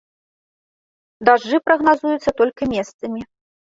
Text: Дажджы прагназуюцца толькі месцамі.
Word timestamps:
Дажджы 1.29 1.57
прагназуюцца 1.67 2.31
толькі 2.41 2.71
месцамі. 2.77 3.21